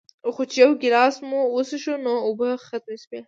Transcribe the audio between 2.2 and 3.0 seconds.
اوبۀ ختمې